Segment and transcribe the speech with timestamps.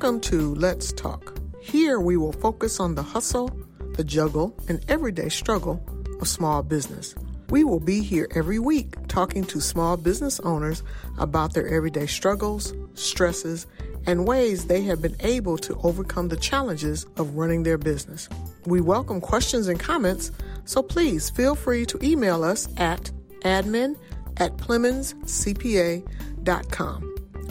[0.00, 1.38] Welcome to Let's Talk.
[1.60, 3.50] Here we will focus on the hustle,
[3.96, 5.78] the juggle, and everyday struggle
[6.22, 7.14] of small business.
[7.50, 10.82] We will be here every week talking to small business owners
[11.18, 13.66] about their everyday struggles, stresses,
[14.06, 18.26] and ways they have been able to overcome the challenges of running their business.
[18.64, 20.32] We welcome questions and comments,
[20.64, 23.10] so please feel free to email us at
[23.42, 23.98] admin
[24.38, 27.06] at PlemonsCPA.com.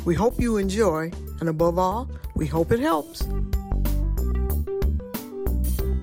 [0.05, 1.11] We hope you enjoy,
[1.41, 3.27] and above all, we hope it helps.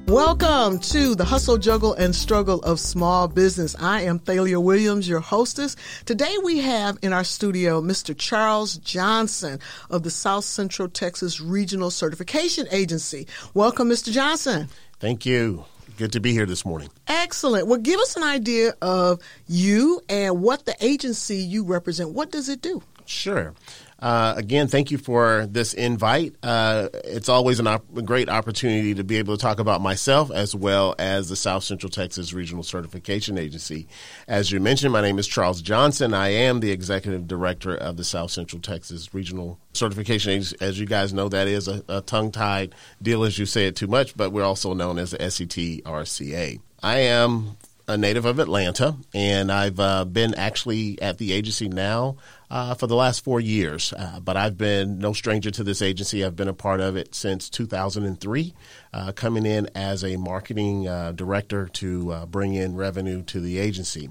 [0.06, 3.74] Welcome to the hustle, juggle, and struggle of small business.
[3.80, 5.76] I am Thalia Williams, your hostess.
[6.04, 8.14] Today we have in our studio Mr.
[8.16, 13.26] Charles Johnson of the South Central Texas Regional Certification Agency.
[13.54, 14.12] Welcome, Mr.
[14.12, 14.68] Johnson.
[15.00, 15.64] Thank you.
[15.96, 16.90] Good to be here this morning.
[17.08, 17.66] Excellent.
[17.66, 22.10] Well, give us an idea of you and what the agency you represent.
[22.10, 22.82] What does it do?
[23.06, 23.54] Sure.
[23.98, 26.34] Uh, again, thank you for this invite.
[26.42, 30.54] Uh, it's always op- a great opportunity to be able to talk about myself as
[30.54, 33.88] well as the South Central Texas Regional Certification Agency.
[34.28, 36.12] As you mentioned, my name is Charles Johnson.
[36.12, 40.56] I am the executive director of the South Central Texas Regional Certification Agency.
[40.60, 43.76] As you guys know, that is a, a tongue tied deal as you say it
[43.76, 46.60] too much, but we're also known as the SCTRCA.
[46.82, 47.56] I am
[47.88, 52.16] a native of Atlanta, and I've uh, been actually at the agency now
[52.50, 53.92] uh, for the last four years.
[53.92, 56.24] Uh, but I've been no stranger to this agency.
[56.24, 58.54] I've been a part of it since 2003,
[58.92, 63.58] uh, coming in as a marketing uh, director to uh, bring in revenue to the
[63.58, 64.10] agency.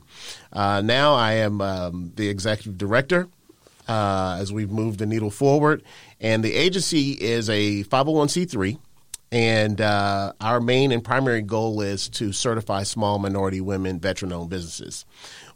[0.53, 3.27] now I am um, the executive director.
[3.87, 5.83] as we've moved the needle forward,
[6.19, 8.79] and the agency is a 501c3,
[9.31, 14.49] and uh, our main and primary goal is to certify small minority women veteran owned
[14.49, 15.05] businesses.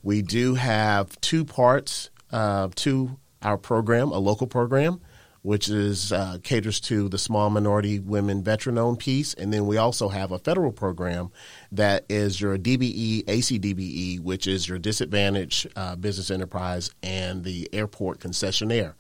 [0.03, 4.99] We do have two parts uh, to our program a local program,
[5.41, 9.33] which is uh, caters to the small minority women veteran owned piece.
[9.33, 11.31] And then we also have a federal program
[11.71, 18.19] that is your DBE, ACDBE, which is your disadvantaged uh, business enterprise and the airport
[18.19, 18.95] concessionaire.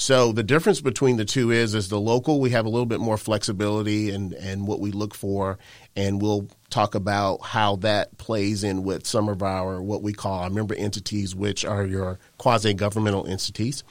[0.00, 3.00] So the difference between the two is, is the local we have a little bit
[3.00, 5.58] more flexibility and and what we look for,
[5.96, 10.38] and we'll talk about how that plays in with some of our what we call
[10.38, 13.82] our member entities, which are your quasi governmental entities,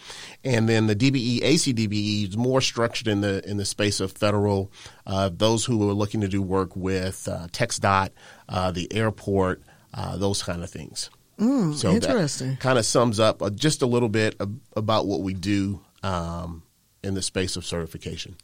[0.46, 4.72] and then the DBE ACDBE is more structured in the in the space of federal.
[5.06, 8.12] Uh, those who are looking to do work with uh, TxDOT,
[8.48, 9.62] uh, the airport,
[9.94, 11.10] uh, those kind of things.
[11.38, 12.56] Mm, so interesting.
[12.56, 14.42] Kind of sums up uh, just a little bit
[14.74, 16.64] about what we do um,
[17.04, 18.36] in the space of certification.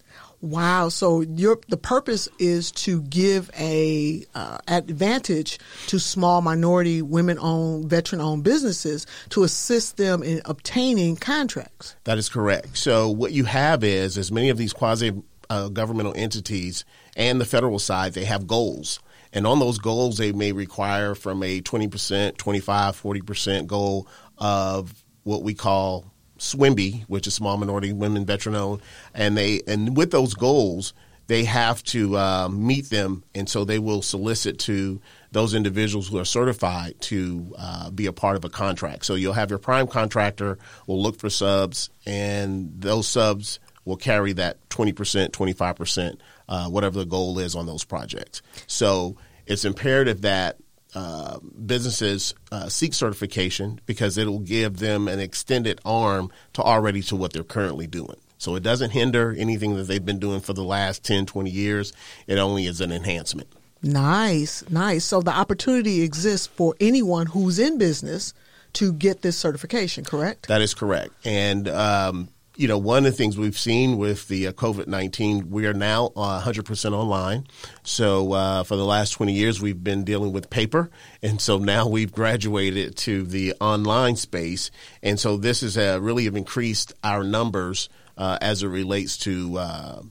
[0.42, 0.90] Wow!
[0.90, 8.44] So your the purpose is to give a uh, advantage to small minority, women-owned, veteran-owned
[8.44, 11.96] businesses to assist them in obtaining contracts.
[12.04, 12.78] That is correct.
[12.78, 15.14] So what you have is, as many of these quasi
[15.50, 16.86] uh, governmental entities
[17.16, 19.00] and the federal side, they have goals.
[19.32, 25.42] And on those goals, they may require from a 20%, 25, 40% goal of what
[25.42, 28.82] we call SWMB, which is small minority women veteran owned,
[29.14, 30.94] and they and with those goals
[31.28, 35.00] they have to uh, meet them, and so they will solicit to
[35.32, 39.06] those individuals who are certified to uh, be a part of a contract.
[39.06, 44.34] So you'll have your prime contractor will look for subs, and those subs will carry
[44.34, 48.42] that twenty percent, twenty five percent, uh, whatever the goal is on those projects.
[48.68, 50.58] So it's imperative that
[50.96, 57.16] uh, businesses uh, seek certification because it'll give them an extended arm to already to
[57.16, 58.18] what they're currently doing.
[58.38, 61.94] So it doesn't hinder anything that they've been doing for the last 10, 20 years.
[62.28, 63.48] It only is an enhancement.
[63.82, 65.06] Nice, nice.
[65.06, 68.34] So the opportunity exists for anyone who's in business
[68.74, 70.48] to get this certification, correct?
[70.48, 71.14] That is correct.
[71.26, 75.50] And um, you know, one of the things we've seen with the uh, COVID 19,
[75.50, 77.48] we are now uh, 100% online.
[77.84, 80.92] So uh, for the last 20 years, we've been dealing with paper.
[81.22, 84.70] And so now we've graduated to the online space.
[85.02, 89.58] And so this has uh, really have increased our numbers uh, as it relates to
[89.58, 90.02] uh,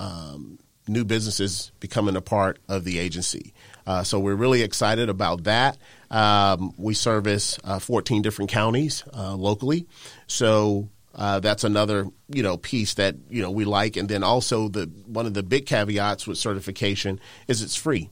[0.00, 0.58] um,
[0.88, 3.54] new businesses becoming a part of the agency.
[4.02, 5.78] so we're really excited about that.
[6.10, 9.86] Um, we service 14 different counties locally.
[10.26, 14.68] So uh, that's another you know piece that you know we like, and then also
[14.68, 18.10] the one of the big caveats with certification is it's free.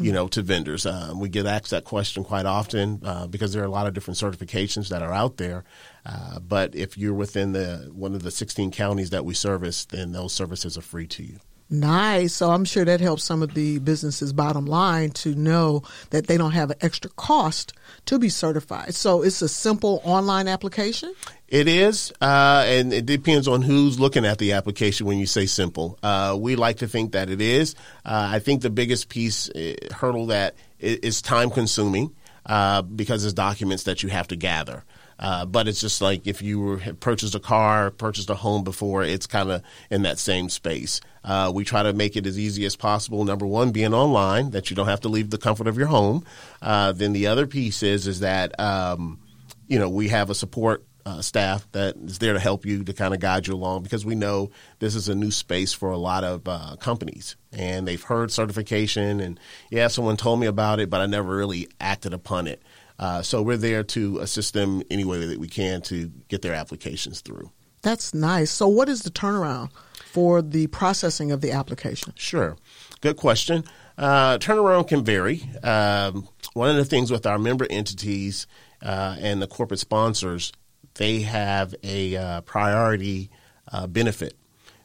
[0.00, 3.64] You know, to vendors, uh, we get asked that question quite often uh, because there
[3.64, 5.64] are a lot of different certifications that are out there.
[6.06, 10.12] Uh, but if you're within the one of the 16 counties that we service, then
[10.12, 11.40] those services are free to you.
[11.70, 12.32] Nice.
[12.34, 16.38] So I'm sure that helps some of the businesses' bottom line to know that they
[16.38, 17.74] don't have an extra cost
[18.06, 18.94] to be certified.
[18.94, 21.14] So it's a simple online application?
[21.48, 25.46] It is, uh, and it depends on who's looking at the application when you say
[25.46, 25.98] simple.
[26.02, 27.74] Uh, we like to think that it is.
[28.04, 32.14] Uh, I think the biggest piece, uh, hurdle that is time consuming
[32.46, 34.84] uh, because it's documents that you have to gather.
[35.18, 39.02] Uh, but it's just like if you were purchased a car, purchased a home before,
[39.02, 41.00] it's kind of in that same space.
[41.24, 43.24] Uh, we try to make it as easy as possible.
[43.24, 46.24] Number one, being online, that you don't have to leave the comfort of your home.
[46.62, 49.18] Uh, then the other piece is is that um,
[49.66, 52.92] you know we have a support uh, staff that is there to help you to
[52.92, 55.96] kind of guide you along because we know this is a new space for a
[55.96, 59.40] lot of uh, companies and they've heard certification and
[59.70, 62.62] yeah someone told me about it but i never really acted upon it
[62.98, 66.54] uh, so we're there to assist them any way that we can to get their
[66.54, 67.50] applications through.
[67.82, 68.50] That's nice.
[68.50, 69.70] So, what is the turnaround
[70.06, 72.12] for the processing of the application?
[72.16, 72.56] Sure.
[73.00, 73.64] Good question.
[73.96, 75.42] Uh, turnaround can vary.
[75.62, 78.46] Um, one of the things with our member entities
[78.82, 80.52] uh, and the corporate sponsors,
[80.94, 83.30] they have a uh, priority
[83.70, 84.37] uh, benefit.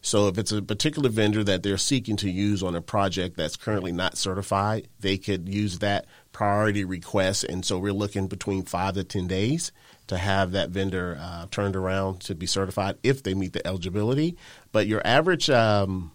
[0.06, 3.56] So if it's a particular vendor that they're seeking to use on a project that's
[3.56, 7.46] currently not certified, they could use that priority request.
[7.46, 9.72] And so we're looking between five to 10 days
[10.08, 14.36] to have that vendor uh, turned around to be certified if they meet the eligibility.
[14.74, 16.12] But your average um,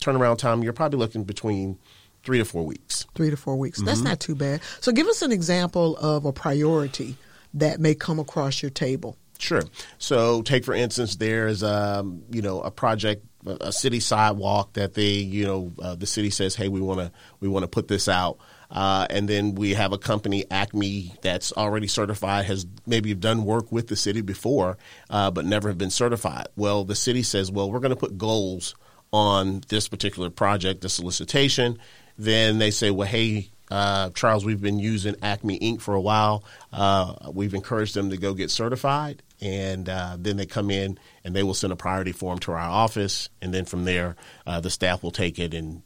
[0.00, 1.80] turnaround time, you're probably looking between
[2.22, 3.04] three to four weeks.
[3.16, 3.78] Three to four weeks.
[3.78, 3.86] Mm-hmm.
[3.86, 4.60] That's not too bad.
[4.80, 7.16] So give us an example of a priority
[7.54, 9.16] that may come across your table.
[9.38, 9.62] Sure.
[9.98, 15.10] So, take for instance, there's um, you know a project, a city sidewalk that they
[15.10, 18.08] you know uh, the city says, hey, we want to we want to put this
[18.08, 18.38] out.
[18.70, 23.70] Uh, and then we have a company, Acme, that's already certified, has maybe done work
[23.70, 24.76] with the city before,
[25.10, 26.48] uh, but never have been certified.
[26.56, 28.74] Well, the city says, well, we're going to put goals
[29.12, 31.78] on this particular project, the solicitation.
[32.18, 35.80] Then they say, well, hey, uh, Charles, we've been using Acme Inc.
[35.80, 36.44] for a while.
[36.72, 41.34] Uh, we've encouraged them to go get certified, and uh, then they come in and
[41.34, 44.14] they will send a priority form to our office, and then from there,
[44.46, 45.82] uh, the staff will take it and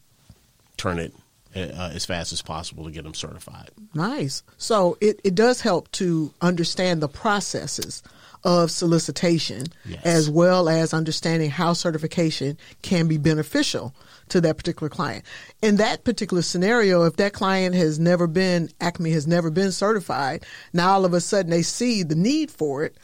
[0.76, 1.14] turn it
[1.56, 3.70] uh, as fast as possible to get them certified.
[3.94, 4.42] Nice.
[4.58, 8.02] So it, it does help to understand the processes
[8.44, 10.04] of solicitation yes.
[10.04, 13.94] as well as understanding how certification can be beneficial
[14.30, 15.24] to that particular client.
[15.62, 20.44] In that particular scenario, if that client has never been, Acme has never been certified,
[20.72, 22.96] now all of a sudden they see the need for it,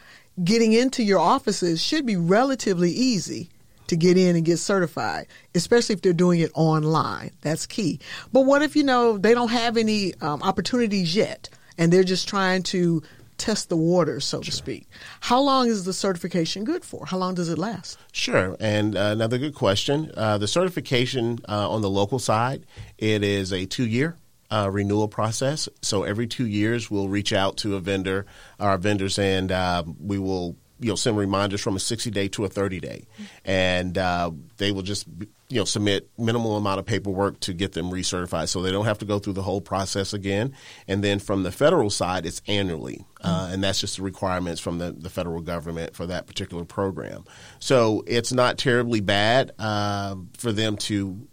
[0.43, 3.51] getting into your offices should be relatively easy
[3.87, 7.31] to get in and get certified, especially if they're doing it online.
[7.43, 8.01] That's key.
[8.33, 12.29] But what if, you know, they don't have any um, opportunities yet and they're just
[12.29, 13.03] trying to
[13.39, 14.87] test the water, so to speak.
[15.21, 17.07] How long is the certification good for?
[17.07, 17.99] How long does it last?
[18.13, 18.57] Sure.
[18.61, 20.11] And uh, another good question.
[20.17, 22.67] Uh, the certification uh, on the local side,
[22.99, 24.17] it is a two year.
[24.51, 25.69] Uh, renewal process.
[25.83, 28.27] So every two years, we'll reach out to a vendor,
[28.61, 32.45] our vendors, and uh, we will you know send reminders from a 60 day to
[32.45, 33.07] a 30 day
[33.45, 35.07] and uh, they will just
[35.49, 38.49] you know submit minimal amount of paperwork to get them recertified.
[38.49, 40.55] So they don't have to go through the whole process again.
[40.89, 43.05] And then from the federal side it's annually.
[43.21, 47.25] Uh, and that's just the requirements from the, the federal government for that particular program.
[47.59, 51.27] So it's not terribly bad uh, for them to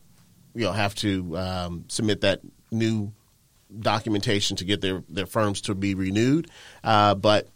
[0.53, 2.41] you know have to um, submit that
[2.71, 3.11] new
[3.79, 6.49] documentation to get their, their firms to be renewed.
[6.83, 7.47] Uh, but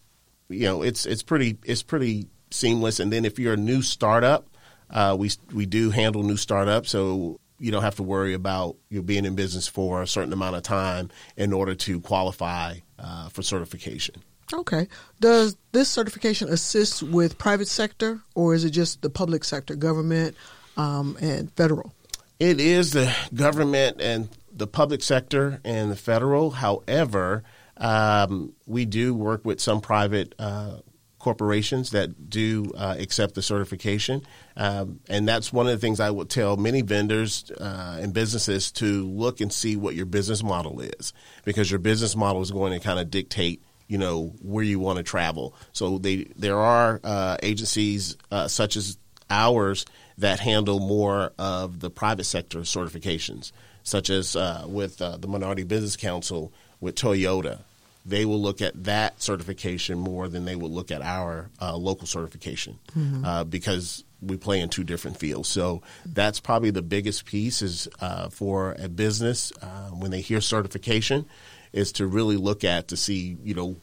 [0.49, 2.99] you know it's it's pretty it's pretty seamless.
[2.99, 4.47] And then if you're a new startup,
[4.89, 9.01] uh, we we do handle new startups, so you don't have to worry about you
[9.01, 13.41] being in business for a certain amount of time in order to qualify uh, for
[13.41, 14.15] certification.
[14.53, 14.87] Okay.
[15.19, 20.35] Does this certification assist with private sector, or is it just the public sector, government
[20.77, 21.93] um, and federal?
[22.39, 26.51] It is the government and the public sector and the federal.
[26.51, 27.43] However,
[27.77, 30.77] um, we do work with some private uh,
[31.25, 34.21] corporations that do uh, accept the certification.
[34.55, 38.71] Um, and that's one of the things I would tell many vendors uh, and businesses
[38.73, 41.13] to look and see what your business model is,
[41.43, 44.97] because your business model is going to kind of dictate you know where you want
[44.97, 45.55] to travel.
[45.73, 48.97] So they there are uh, agencies uh, such as
[49.29, 49.85] ours
[50.19, 53.51] that handle more of the private sector certifications,
[53.83, 57.61] such as uh, with uh, the Minority Business Council with Toyota.
[58.05, 62.05] They will look at that certification more than they will look at our uh, local
[62.07, 63.25] certification mm-hmm.
[63.25, 65.49] uh, because we play in two different fields.
[65.49, 70.41] So that's probably the biggest piece is uh, for a business uh, when they hear
[70.41, 71.25] certification
[71.73, 73.75] is to really look at to see you know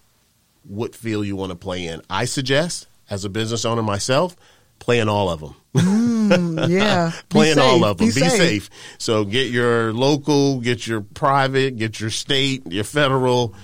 [0.64, 2.00] what field you want to play in.
[2.08, 4.36] I suggest as a business owner myself,
[4.78, 5.54] playing all of them.
[5.74, 8.08] mm, Mm, yeah, playing all of them.
[8.08, 8.32] Be, Be, safe.
[8.32, 8.70] safe.
[8.98, 13.54] So get your local, get your private, get your state, your federal,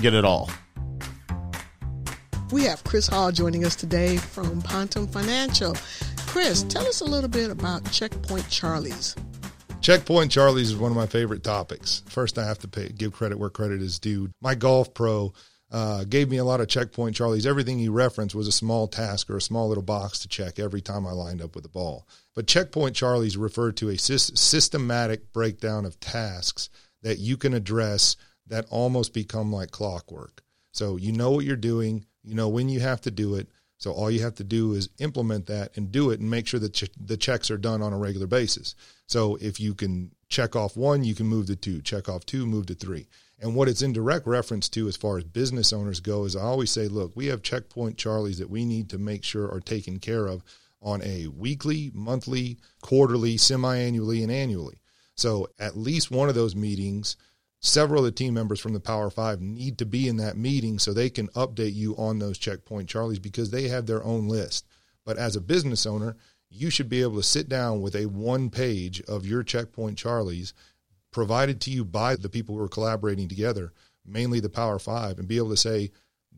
[0.00, 0.50] get it all.
[2.52, 5.76] We have Chris Hall joining us today from Pontem Financial.
[6.26, 9.14] Chris, tell us a little bit about Checkpoint Charlie's.
[9.80, 12.02] Checkpoint Charlie's is one of my favorite topics.
[12.06, 14.30] First, I have to pay, give credit where credit is due.
[14.40, 15.32] My golf pro
[15.70, 17.46] uh, gave me a lot of Checkpoint Charlie's.
[17.46, 20.80] Everything he referenced was a small task or a small little box to check every
[20.80, 22.06] time I lined up with the ball.
[22.34, 26.68] But Checkpoint Charlie's referred to a sy- systematic breakdown of tasks
[27.02, 28.16] that you can address
[28.50, 30.42] that almost become like clockwork.
[30.72, 33.48] So you know what you're doing, you know when you have to do it.
[33.78, 36.60] So all you have to do is implement that and do it and make sure
[36.60, 38.74] that ch- the checks are done on a regular basis.
[39.06, 42.44] So if you can check off one, you can move to two, check off two,
[42.44, 43.08] move to three.
[43.38, 46.42] And what it's in direct reference to as far as business owners go is I
[46.42, 49.98] always say, look, we have checkpoint Charlies that we need to make sure are taken
[49.98, 50.44] care of
[50.82, 54.82] on a weekly, monthly, quarterly, semi-annually, and annually.
[55.14, 57.16] So at least one of those meetings–
[57.60, 60.78] several of the team members from the Power Five need to be in that meeting
[60.78, 64.66] so they can update you on those checkpoint Charlies because they have their own list.
[65.04, 66.16] But as a business owner,
[66.48, 70.52] you should be able to sit down with a one page of your checkpoint Charlies
[71.12, 73.72] provided to you by the people who are collaborating together,
[74.04, 75.90] mainly the Power Five, and be able to say,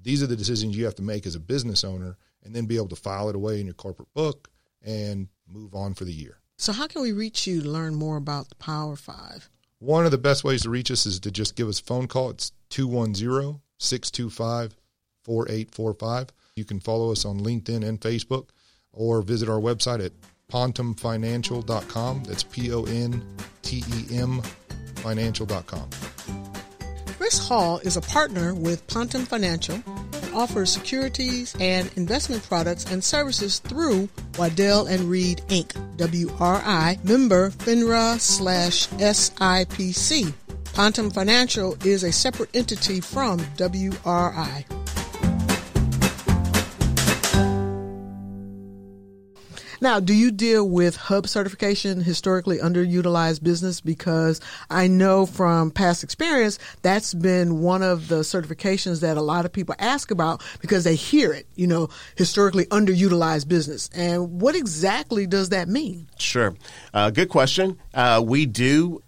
[0.02, 2.76] these are the decisions you have to make as a business owner, and then be
[2.76, 4.50] able to file it away in your corporate book
[4.85, 6.38] and move on for the year.
[6.59, 9.49] So, how can we reach you to learn more about the Power Five?
[9.83, 12.07] One of the best ways to reach us is to just give us a phone
[12.07, 12.31] call.
[12.31, 14.77] It's 210 625
[15.25, 16.29] 4845.
[16.55, 18.51] You can follow us on LinkedIn and Facebook
[18.93, 20.12] or visit our website at
[20.49, 22.23] pontemfinancial.com.
[22.23, 23.25] That's P O N
[23.62, 24.41] T E M
[24.99, 25.91] financial.com.
[27.19, 29.83] Chris Hall is a partner with Pontem Financial
[30.35, 34.09] offers securities and investment products and services through
[34.39, 35.73] Waddell and Reed Inc.
[35.97, 40.33] WRI member FINRA slash SIPC.
[40.65, 44.82] Pontem Financial is a separate entity from WRI.
[49.83, 53.81] Now, do you deal with hub certification, historically underutilized business?
[53.81, 59.45] Because I know from past experience, that's been one of the certifications that a lot
[59.45, 63.91] of people ask about because they hear it, you know, historically underutilized business.
[63.93, 66.09] And what exactly does that mean?
[66.17, 66.55] Sure.
[66.95, 67.77] Uh, good question.
[67.93, 69.03] Uh, we do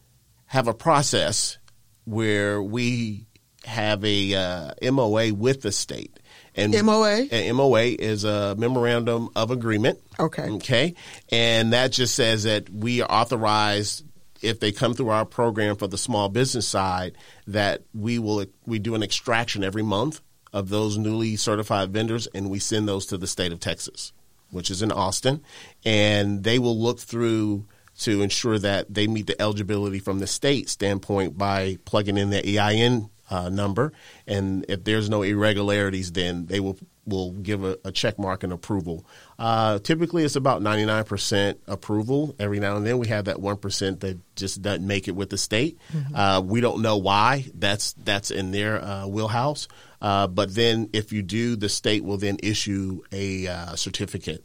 [0.46, 1.56] have a process
[2.04, 3.28] where we
[3.64, 6.18] have a uh, MOA with the state.
[6.56, 7.26] And MOA?
[7.52, 10.00] MOA is a memorandum of agreement.
[10.18, 10.50] Okay.
[10.50, 10.94] Okay.
[11.32, 14.04] And that just says that we are authorized
[14.42, 18.78] if they come through our program for the small business side that we will we
[18.78, 20.20] do an extraction every month
[20.52, 24.12] of those newly certified vendors and we send those to the state of Texas,
[24.50, 25.42] which is in Austin,
[25.84, 27.66] and they will look through
[27.98, 32.58] to ensure that they meet the eligibility from the state standpoint by plugging in the
[32.58, 33.92] EIN uh, number,
[34.26, 38.52] and if there's no irregularities, then they will will give a, a check mark and
[38.52, 39.04] approval.
[39.38, 42.34] Uh, typically, it's about 99% approval.
[42.38, 45.30] Every now and then, we have that one percent that just doesn't make it with
[45.30, 45.78] the state.
[45.92, 46.14] Mm-hmm.
[46.14, 47.46] Uh, we don't know why.
[47.54, 49.66] That's that's in their uh, wheelhouse.
[50.00, 54.44] Uh, but then, if you do, the state will then issue a uh, certificate.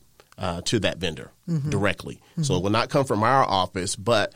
[0.65, 1.69] to that vendor mm-hmm.
[1.69, 2.15] directly.
[2.15, 2.43] Mm-hmm.
[2.43, 4.33] So it will not come from our office, but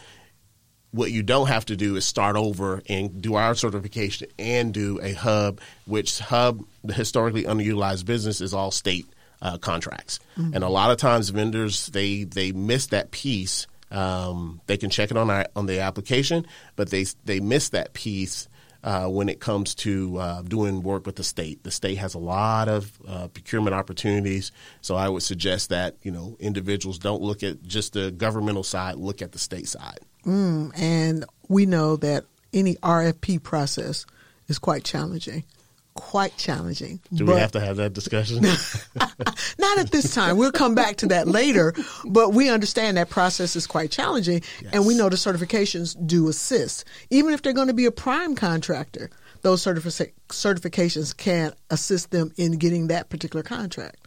[0.94, 5.00] what you don't have to do is start over and do our certification and do
[5.02, 9.08] a hub, which hub, the historically underutilized business, is all state
[9.42, 10.20] uh, contracts.
[10.38, 10.54] Mm-hmm.
[10.54, 13.68] And a lot of times vendors they they miss that piece.
[13.90, 16.46] Um, they can check it on our, on the application,
[16.76, 18.48] but they they miss that piece
[18.84, 21.64] uh, when it comes to uh, doing work with the state.
[21.64, 26.12] The state has a lot of uh, procurement opportunities, so I would suggest that you
[26.12, 30.00] know individuals don't look at just the governmental side, look at the state side.
[30.26, 34.06] Mm, and we know that any RFP process
[34.48, 35.44] is quite challenging.
[36.10, 37.00] Quite challenging.
[37.12, 38.42] Do but, we have to have that discussion?
[39.58, 40.38] not at this time.
[40.38, 41.74] We'll come back to that later.
[42.06, 44.74] But we understand that process is quite challenging, yes.
[44.74, 46.86] and we know the certifications do assist.
[47.10, 49.10] Even if they're going to be a prime contractor,
[49.42, 53.98] those certific- certifications can assist them in getting that particular contract.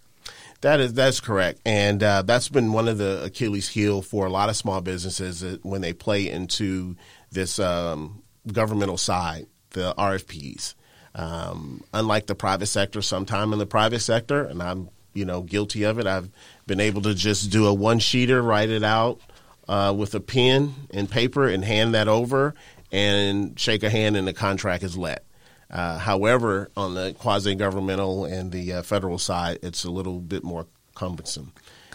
[0.61, 4.31] That is that's correct, and uh, that's been one of the Achilles' heel for a
[4.31, 6.97] lot of small businesses when they play into
[7.33, 8.23] this um,
[8.53, 10.75] governmental side, the RFPs.
[11.17, 15.85] Um, unlike the private sector, sometime in the private sector, and I'm you know guilty
[15.85, 16.07] of it.
[16.07, 16.29] I've
[16.67, 19.21] been able to just do a one sheeter, write it out
[19.67, 22.55] uh, with a pen and paper, and hand that over,
[22.93, 25.25] and shake a hand, and the contract is let.
[25.71, 30.45] Uh, however, on the quasi governmental and the uh, federal side, it's a little bit
[30.45, 31.53] more cumbersome.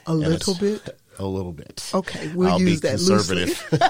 [0.07, 0.99] A little bit?
[1.19, 1.89] a little bit.
[1.93, 3.81] Okay, we'll I'll use be that conservative.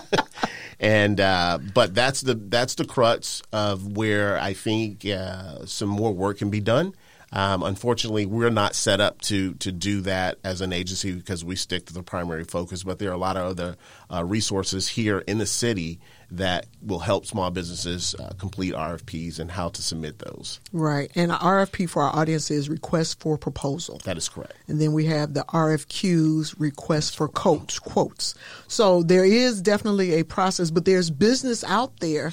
[0.82, 6.12] and uh, but that's the that's the crux of where I think uh, some more
[6.12, 6.96] work can be done.
[7.34, 11.56] Um, unfortunately, we're not set up to to do that as an agency because we
[11.56, 12.84] stick to the primary focus.
[12.84, 13.78] But there are a lot of other
[14.12, 16.00] uh, resources here in the city
[16.32, 20.60] that will help small businesses uh, complete RFPs and how to submit those.
[20.72, 21.12] Right.
[21.14, 24.00] And RFP for our audience is request for proposal.
[24.06, 24.54] That is correct.
[24.68, 28.34] And then we have the RFQs, request for quotes, quotes.
[28.68, 32.32] So there is definitely a process, but there's business out there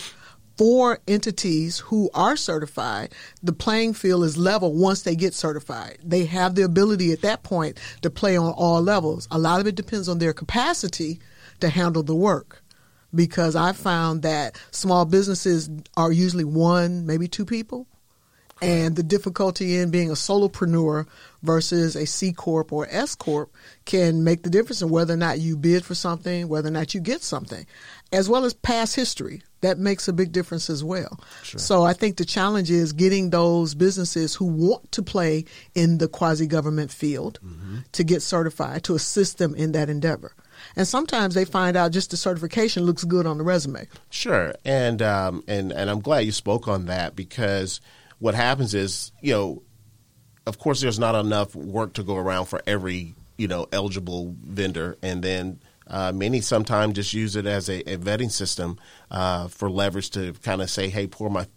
[0.56, 3.14] for entities who are certified,
[3.44, 5.98] the playing field is level once they get certified.
[6.02, 9.28] They have the ability at that point to play on all levels.
[9.30, 11.20] A lot of it depends on their capacity
[11.60, 12.64] to handle the work.
[13.14, 17.86] Because I found that small businesses are usually one, maybe two people.
[18.60, 21.06] And the difficulty in being a solopreneur
[21.42, 25.38] versus a C Corp or S Corp can make the difference in whether or not
[25.38, 27.64] you bid for something, whether or not you get something,
[28.12, 31.20] as well as past history that makes a big difference as well.
[31.42, 31.58] Sure.
[31.58, 36.08] So I think the challenge is getting those businesses who want to play in the
[36.08, 37.78] quasi government field mm-hmm.
[37.92, 40.34] to get certified to assist them in that endeavor.
[40.78, 43.88] And sometimes they find out just the certification looks good on the resume.
[44.10, 47.80] Sure, and um, and and I'm glad you spoke on that because
[48.20, 49.62] what happens is you know,
[50.46, 54.96] of course, there's not enough work to go around for every you know eligible vendor,
[55.02, 55.58] and then
[55.88, 58.78] uh, many sometimes just use it as a, a vetting system
[59.10, 61.48] uh, for leverage to kind of say, "Hey, pour my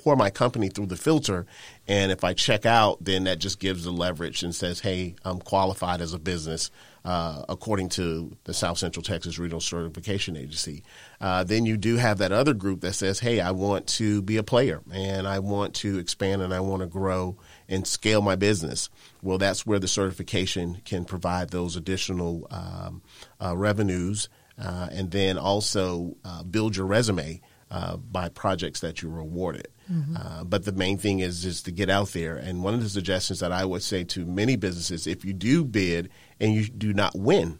[0.00, 1.46] pour my company through the filter,
[1.86, 5.38] and if I check out, then that just gives the leverage and says, "Hey, I'm
[5.38, 6.70] qualified as a business."
[7.02, 10.82] Uh, according to the South Central Texas Regional Certification Agency.
[11.18, 14.36] Uh, then you do have that other group that says, hey, I want to be
[14.36, 17.38] a player and I want to expand and I want to grow
[17.70, 18.90] and scale my business.
[19.22, 23.00] Well, that's where the certification can provide those additional um,
[23.42, 24.28] uh, revenues
[24.62, 29.68] uh, and then also uh, build your resume uh, by projects that you're awarded.
[29.90, 30.16] Mm-hmm.
[30.16, 32.36] Uh, but the main thing is is to get out there.
[32.36, 35.64] And one of the suggestions that I would say to many businesses, if you do
[35.64, 37.58] bid and you do not win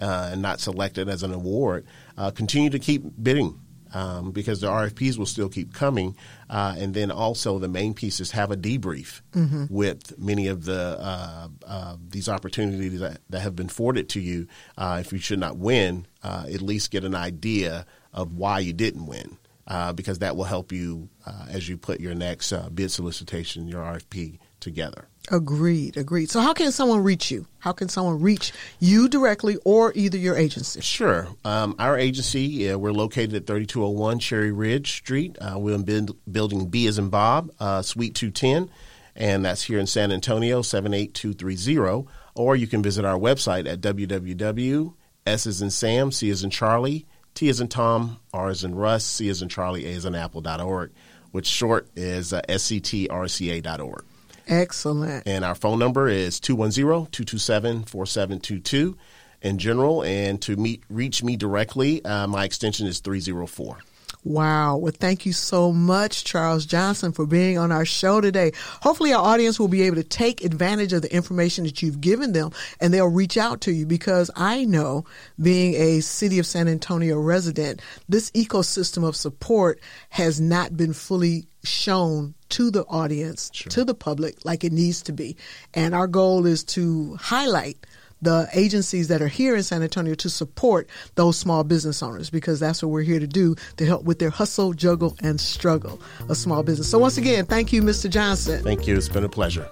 [0.00, 1.86] uh, and not selected as an award,
[2.34, 3.58] continue to keep bidding
[3.92, 6.16] um, because the RFPs will still keep coming.
[6.48, 9.66] Uh, and then also the main piece is have a debrief mm-hmm.
[9.68, 14.46] with many of the uh, uh, these opportunities that, that, have been forwarded to you.
[14.76, 18.72] Uh, if you should not win, uh, at least get an idea of why you
[18.72, 19.38] didn't win.
[19.70, 21.08] Uh, because that will help you
[21.48, 25.06] as you put your next bid solicitation, your RFP together.
[25.30, 26.30] Agreed, agreed.
[26.30, 27.46] So, how can someone reach you?
[27.60, 30.80] How can someone reach you directly or either your agency?
[30.80, 31.28] Sure.
[31.44, 35.36] Um, our agency, uh, we're located at 3201 Cherry Ridge Street.
[35.40, 38.70] Uh, we're in build, building B as in Bob, uh, Suite 210,
[39.14, 42.08] and that's here in San Antonio, 78230.
[42.34, 44.94] Or you can visit our website at www.
[45.26, 48.74] S as in Sam, C as in Charlie, T as in Tom, R as in
[48.74, 50.90] Russ, C as in Charlie, A as in Apple.org,
[51.30, 54.04] which short is uh, sctrca.org.
[54.46, 55.26] Excellent.
[55.26, 58.96] And our phone number is 210-227-4722
[59.42, 60.02] in general.
[60.02, 63.78] And to meet, reach me directly, uh, my extension is 304.
[64.22, 64.76] Wow.
[64.76, 68.52] Well, thank you so much, Charles Johnson, for being on our show today.
[68.82, 72.32] Hopefully our audience will be able to take advantage of the information that you've given
[72.32, 75.06] them and they'll reach out to you because I know
[75.40, 77.80] being a city of San Antonio resident,
[78.10, 79.80] this ecosystem of support
[80.10, 83.70] has not been fully shown to the audience, sure.
[83.70, 85.36] to the public, like it needs to be.
[85.72, 87.86] And our goal is to highlight
[88.22, 92.60] the agencies that are here in San Antonio to support those small business owners because
[92.60, 96.36] that's what we're here to do to help with their hustle, juggle, and struggle of
[96.36, 96.90] small business.
[96.90, 98.08] So, once again, thank you, Mr.
[98.08, 98.62] Johnson.
[98.62, 98.96] Thank you.
[98.96, 99.70] It's been a pleasure.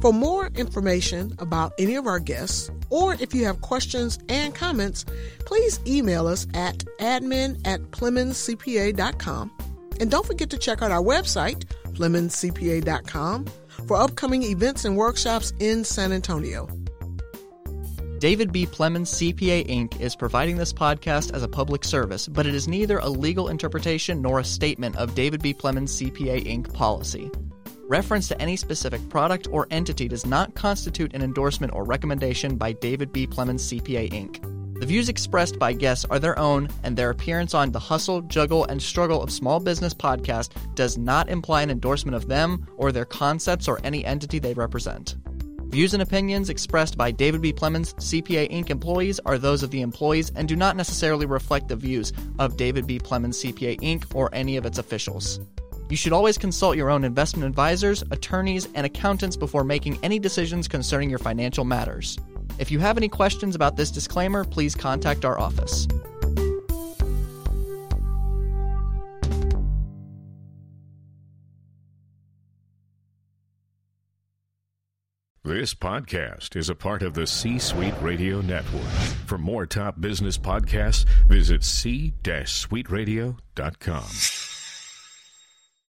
[0.00, 5.06] For more information about any of our guests, or if you have questions and comments,
[5.46, 9.50] please email us at admin at PlemonsCPA.com.
[10.00, 13.46] And don't forget to check out our website, PlemonsCPA.com,
[13.86, 16.68] for upcoming events and workshops in San Antonio.
[18.18, 18.64] David B.
[18.64, 20.00] Plemons CPA Inc.
[20.00, 24.22] is providing this podcast as a public service, but it is neither a legal interpretation
[24.22, 25.52] nor a statement of David B.
[25.52, 26.72] Plemons CPA Inc.
[26.72, 27.30] policy.
[27.86, 32.72] Reference to any specific product or entity does not constitute an endorsement or recommendation by
[32.72, 33.26] David B.
[33.26, 34.53] Plemons CPA Inc.
[34.74, 38.64] The views expressed by guests are their own, and their appearance on the Hustle, Juggle,
[38.64, 43.04] and Struggle of Small Business podcast does not imply an endorsement of them or their
[43.04, 45.14] concepts or any entity they represent.
[45.68, 47.52] Views and opinions expressed by David B.
[47.52, 48.70] Plemons, CPA Inc.
[48.70, 52.86] employees are those of the employees and do not necessarily reflect the views of David
[52.86, 52.98] B.
[52.98, 54.04] Plemons, CPA Inc.
[54.14, 55.40] or any of its officials.
[55.88, 60.66] You should always consult your own investment advisors, attorneys, and accountants before making any decisions
[60.66, 62.18] concerning your financial matters.
[62.58, 65.86] If you have any questions about this disclaimer, please contact our office.
[75.46, 78.80] This podcast is a part of the C Suite Radio Network.
[79.26, 84.53] For more top business podcasts, visit c-suiteradio.com.